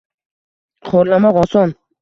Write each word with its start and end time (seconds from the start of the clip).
Xoʻrlamoq 0.95 1.41
oson 1.47 1.79